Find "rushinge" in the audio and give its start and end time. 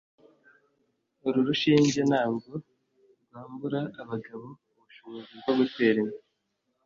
1.47-2.01